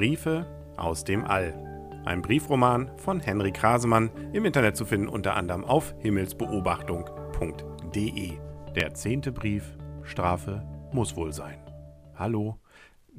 Briefe 0.00 0.46
aus 0.78 1.04
dem 1.04 1.26
All. 1.26 1.52
Ein 2.06 2.22
Briefroman 2.22 2.90
von 2.96 3.20
Henry 3.20 3.52
Krasemann, 3.52 4.10
im 4.32 4.46
Internet 4.46 4.74
zu 4.74 4.86
finden 4.86 5.08
unter 5.08 5.36
anderem 5.36 5.62
auf 5.62 5.94
himmelsbeobachtung.de. 5.98 8.38
Der 8.74 8.94
zehnte 8.94 9.30
Brief, 9.30 9.76
Strafe 10.02 10.66
muss 10.90 11.16
wohl 11.16 11.34
sein. 11.34 11.58
Hallo, 12.14 12.56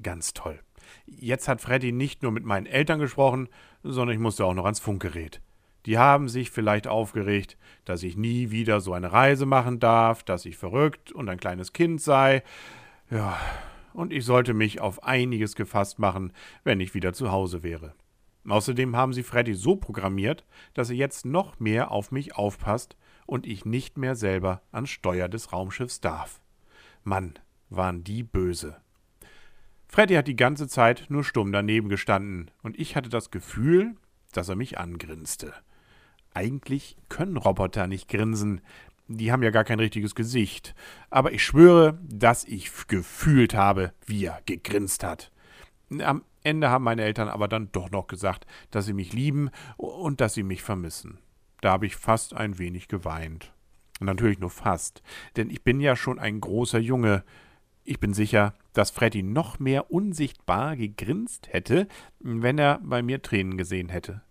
ganz 0.01 0.33
toll. 0.33 0.59
Jetzt 1.05 1.47
hat 1.47 1.61
Freddy 1.61 1.91
nicht 1.91 2.23
nur 2.23 2.31
mit 2.31 2.45
meinen 2.45 2.65
Eltern 2.65 2.97
gesprochen, 2.97 3.47
sondern 3.83 4.15
ich 4.15 4.19
musste 4.19 4.43
auch 4.43 4.55
noch 4.55 4.65
ans 4.65 4.79
Funkgerät. 4.79 5.39
Die 5.85 5.99
haben 5.99 6.29
sich 6.29 6.49
vielleicht 6.49 6.87
aufgeregt, 6.87 7.59
dass 7.85 8.01
ich 8.01 8.17
nie 8.17 8.49
wieder 8.49 8.81
so 8.81 8.93
eine 8.93 9.13
Reise 9.13 9.45
machen 9.45 9.79
darf, 9.79 10.23
dass 10.23 10.45
ich 10.45 10.57
verrückt 10.57 11.11
und 11.11 11.29
ein 11.29 11.39
kleines 11.39 11.73
Kind 11.73 12.01
sei. 12.01 12.41
Ja, 13.11 13.37
und 13.93 14.13
ich 14.13 14.25
sollte 14.25 14.53
mich 14.53 14.81
auf 14.81 15.03
einiges 15.03 15.55
gefasst 15.55 15.99
machen, 15.99 16.33
wenn 16.63 16.79
ich 16.79 16.93
wieder 16.93 17.13
zu 17.13 17.31
Hause 17.31 17.63
wäre. 17.63 17.93
Außerdem 18.47 18.95
haben 18.95 19.13
sie 19.13 19.23
Freddy 19.23 19.53
so 19.53 19.75
programmiert, 19.75 20.45
dass 20.73 20.89
er 20.89 20.95
jetzt 20.95 21.25
noch 21.25 21.59
mehr 21.59 21.91
auf 21.91 22.11
mich 22.11 22.35
aufpasst 22.35 22.97
und 23.25 23.45
ich 23.45 23.65
nicht 23.65 23.97
mehr 23.97 24.15
selber 24.15 24.61
ans 24.71 24.89
Steuer 24.89 25.29
des 25.29 25.53
Raumschiffs 25.53 26.01
darf. 26.01 26.41
Mann, 27.03 27.33
waren 27.69 28.03
die 28.03 28.23
böse. 28.23 28.81
Freddy 29.87 30.15
hat 30.15 30.27
die 30.27 30.35
ganze 30.35 30.67
Zeit 30.67 31.05
nur 31.09 31.23
stumm 31.23 31.51
daneben 31.51 31.89
gestanden 31.89 32.49
und 32.63 32.79
ich 32.79 32.95
hatte 32.95 33.09
das 33.09 33.31
Gefühl, 33.31 33.95
dass 34.31 34.49
er 34.49 34.55
mich 34.55 34.77
angrinste. 34.77 35.53
Eigentlich 36.33 36.95
können 37.09 37.35
Roboter 37.35 37.87
nicht 37.87 38.07
grinsen, 38.07 38.61
die 39.17 39.31
haben 39.31 39.43
ja 39.43 39.51
gar 39.51 39.63
kein 39.63 39.79
richtiges 39.79 40.15
Gesicht. 40.15 40.75
Aber 41.09 41.31
ich 41.31 41.43
schwöre, 41.43 41.99
dass 42.03 42.43
ich 42.43 42.87
gefühlt 42.87 43.53
habe, 43.53 43.93
wie 44.05 44.25
er 44.25 44.41
gegrinst 44.45 45.03
hat. 45.03 45.31
Am 45.99 46.23
Ende 46.43 46.69
haben 46.69 46.83
meine 46.83 47.03
Eltern 47.03 47.29
aber 47.29 47.47
dann 47.47 47.71
doch 47.71 47.91
noch 47.91 48.07
gesagt, 48.07 48.45
dass 48.71 48.85
sie 48.85 48.93
mich 48.93 49.13
lieben 49.13 49.49
und 49.77 50.21
dass 50.21 50.33
sie 50.33 50.43
mich 50.43 50.63
vermissen. 50.63 51.19
Da 51.61 51.71
habe 51.71 51.85
ich 51.85 51.95
fast 51.95 52.33
ein 52.33 52.57
wenig 52.57 52.87
geweint. 52.87 53.53
Natürlich 53.99 54.39
nur 54.39 54.49
fast, 54.49 55.03
denn 55.35 55.51
ich 55.51 55.63
bin 55.63 55.79
ja 55.79 55.95
schon 55.95 56.17
ein 56.17 56.41
großer 56.41 56.79
Junge. 56.79 57.23
Ich 57.83 57.99
bin 57.99 58.15
sicher, 58.15 58.55
dass 58.73 58.89
Freddy 58.89 59.21
noch 59.21 59.59
mehr 59.59 59.91
unsichtbar 59.91 60.75
gegrinst 60.75 61.53
hätte, 61.53 61.87
wenn 62.19 62.57
er 62.57 62.79
bei 62.83 63.03
mir 63.03 63.21
Tränen 63.21 63.57
gesehen 63.57 63.89
hätte. 63.89 64.23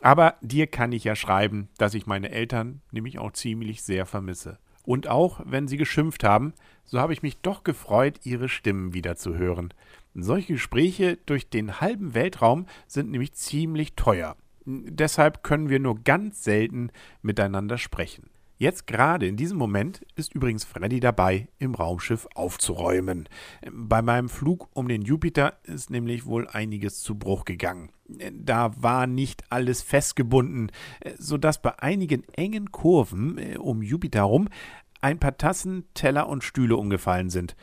Aber 0.00 0.36
dir 0.40 0.66
kann 0.66 0.92
ich 0.92 1.04
ja 1.04 1.16
schreiben, 1.16 1.68
dass 1.78 1.94
ich 1.94 2.06
meine 2.06 2.30
Eltern 2.30 2.80
nämlich 2.90 3.18
auch 3.18 3.32
ziemlich 3.32 3.82
sehr 3.82 4.06
vermisse. 4.06 4.58
Und 4.84 5.08
auch 5.08 5.40
wenn 5.44 5.68
sie 5.68 5.76
geschimpft 5.76 6.24
haben, 6.24 6.54
so 6.84 6.98
habe 6.98 7.12
ich 7.12 7.22
mich 7.22 7.38
doch 7.38 7.62
gefreut, 7.64 8.20
ihre 8.24 8.48
Stimmen 8.48 8.94
wieder 8.94 9.16
zu 9.16 9.36
hören. 9.36 9.72
Solche 10.14 10.54
Gespräche 10.54 11.18
durch 11.26 11.48
den 11.48 11.80
halben 11.80 12.14
Weltraum 12.14 12.66
sind 12.86 13.10
nämlich 13.10 13.34
ziemlich 13.34 13.94
teuer. 13.94 14.36
Deshalb 14.64 15.42
können 15.42 15.68
wir 15.68 15.78
nur 15.78 16.02
ganz 16.02 16.42
selten 16.42 16.90
miteinander 17.22 17.78
sprechen. 17.78 18.30
Jetzt 18.60 18.86
gerade 18.86 19.26
in 19.26 19.38
diesem 19.38 19.56
Moment 19.56 20.04
ist 20.16 20.34
übrigens 20.34 20.64
Freddy 20.64 21.00
dabei, 21.00 21.48
im 21.58 21.74
Raumschiff 21.74 22.28
aufzuräumen. 22.34 23.26
Bei 23.72 24.02
meinem 24.02 24.28
Flug 24.28 24.68
um 24.74 24.86
den 24.86 25.00
Jupiter 25.00 25.54
ist 25.62 25.88
nämlich 25.88 26.26
wohl 26.26 26.46
einiges 26.46 27.00
zu 27.00 27.14
Bruch 27.14 27.46
gegangen. 27.46 27.88
Da 28.34 28.72
war 28.76 29.06
nicht 29.06 29.44
alles 29.48 29.80
festgebunden, 29.80 30.70
sodass 31.16 31.62
bei 31.62 31.78
einigen 31.78 32.22
engen 32.34 32.70
Kurven 32.70 33.38
äh, 33.38 33.56
um 33.56 33.80
Jupiter 33.80 34.18
herum 34.18 34.50
ein 35.00 35.18
paar 35.18 35.38
Tassen, 35.38 35.84
Teller 35.94 36.28
und 36.28 36.44
Stühle 36.44 36.76
umgefallen 36.76 37.30
sind. 37.30 37.56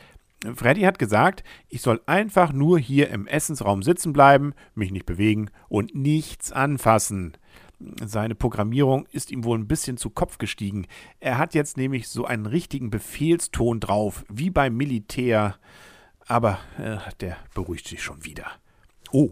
Freddy 0.55 0.81
hat 0.81 0.97
gesagt, 0.97 1.43
ich 1.69 1.83
soll 1.83 2.01
einfach 2.07 2.53
nur 2.53 2.79
hier 2.79 3.09
im 3.11 3.27
Essensraum 3.27 3.83
sitzen 3.83 4.13
bleiben, 4.13 4.53
mich 4.73 4.91
nicht 4.91 5.05
bewegen 5.05 5.51
und 5.69 5.93
nichts 5.93 6.51
anfassen. 6.51 7.37
Seine 8.04 8.33
Programmierung 8.33 9.05
ist 9.11 9.32
ihm 9.32 9.43
wohl 9.43 9.58
ein 9.58 9.67
bisschen 9.67 9.98
zu 9.98 10.10
Kopf 10.10 10.39
gestiegen. 10.39 10.88
Er 11.20 11.38
hat 11.38 11.54
jetzt 11.54 11.77
nämlich 11.77 12.08
so 12.08 12.26
einen 12.26 12.48
richtigen 12.48 12.89
Befehlston 12.89 13.80
drauf, 13.80 14.26
wie 14.30 14.49
beim 14.49 14.76
Militär. 14.76 15.58
Aber 16.27 16.60
äh, 16.77 16.98
der 17.20 17.37
beruhigt 17.54 17.87
sich 17.87 18.02
schon 18.02 18.26
wieder. 18.26 18.48
Oh, 19.11 19.32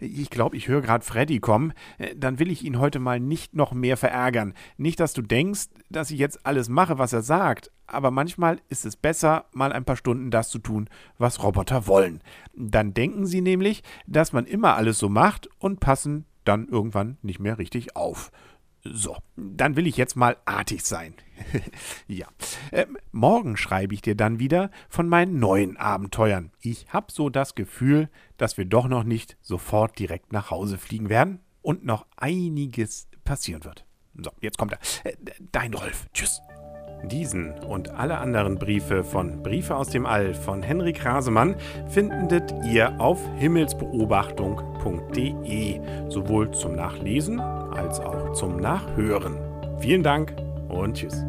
ich 0.00 0.30
glaube, 0.30 0.56
ich 0.56 0.68
höre 0.68 0.80
gerade 0.80 1.04
Freddy 1.04 1.38
kommen. 1.38 1.74
Äh, 1.98 2.16
dann 2.16 2.38
will 2.38 2.50
ich 2.50 2.64
ihn 2.64 2.78
heute 2.78 2.98
mal 2.98 3.20
nicht 3.20 3.54
noch 3.54 3.72
mehr 3.72 3.96
verärgern. 3.96 4.54
Nicht, 4.78 4.98
dass 4.98 5.12
du 5.12 5.22
denkst, 5.22 5.66
dass 5.90 6.10
ich 6.10 6.18
jetzt 6.18 6.44
alles 6.46 6.68
mache, 6.68 6.98
was 6.98 7.12
er 7.12 7.22
sagt. 7.22 7.70
Aber 7.86 8.10
manchmal 8.10 8.58
ist 8.68 8.86
es 8.86 8.96
besser, 8.96 9.44
mal 9.52 9.72
ein 9.72 9.84
paar 9.84 9.96
Stunden 9.96 10.30
das 10.30 10.48
zu 10.48 10.58
tun, 10.58 10.88
was 11.18 11.42
Roboter 11.42 11.86
wollen. 11.86 12.22
Dann 12.54 12.94
denken 12.94 13.26
sie 13.26 13.42
nämlich, 13.42 13.82
dass 14.06 14.32
man 14.32 14.46
immer 14.46 14.76
alles 14.76 14.98
so 14.98 15.10
macht 15.10 15.48
und 15.58 15.78
passen 15.78 16.24
dann 16.44 16.68
irgendwann 16.68 17.18
nicht 17.22 17.40
mehr 17.40 17.58
richtig 17.58 17.96
auf. 17.96 18.30
So, 18.84 19.16
dann 19.36 19.76
will 19.76 19.86
ich 19.86 19.96
jetzt 19.96 20.16
mal 20.16 20.36
artig 20.44 20.84
sein. 20.84 21.14
ja. 22.08 22.26
Ähm, 22.72 22.98
morgen 23.12 23.56
schreibe 23.56 23.94
ich 23.94 24.02
dir 24.02 24.16
dann 24.16 24.40
wieder 24.40 24.70
von 24.88 25.08
meinen 25.08 25.38
neuen 25.38 25.76
Abenteuern. 25.76 26.50
Ich 26.60 26.86
habe 26.92 27.12
so 27.12 27.30
das 27.30 27.54
Gefühl, 27.54 28.08
dass 28.38 28.58
wir 28.58 28.64
doch 28.64 28.88
noch 28.88 29.04
nicht 29.04 29.36
sofort 29.40 29.98
direkt 29.98 30.32
nach 30.32 30.50
Hause 30.50 30.78
fliegen 30.78 31.08
werden 31.08 31.38
und 31.62 31.84
noch 31.84 32.06
einiges 32.16 33.06
passieren 33.24 33.64
wird. 33.64 33.86
So, 34.14 34.30
jetzt 34.40 34.58
kommt 34.58 34.72
er. 34.72 34.78
Äh, 35.04 35.16
dein 35.52 35.74
Rolf. 35.74 36.08
Tschüss. 36.12 36.40
Diesen 37.04 37.52
und 37.64 37.90
alle 37.90 38.18
anderen 38.18 38.58
Briefe 38.58 39.02
von 39.02 39.42
Briefe 39.42 39.74
aus 39.76 39.88
dem 39.90 40.06
All 40.06 40.34
von 40.34 40.62
Henrik 40.62 41.04
Rasemann 41.04 41.56
findet 41.88 42.52
ihr 42.64 43.00
auf 43.00 43.20
himmelsbeobachtung.de, 44.82 45.80
sowohl 46.08 46.50
zum 46.52 46.74
Nachlesen 46.74 47.40
als 47.40 48.00
auch 48.00 48.32
zum 48.32 48.58
Nachhören. 48.58 49.36
Vielen 49.78 50.02
Dank 50.02 50.34
und 50.68 50.94
tschüss. 50.96 51.24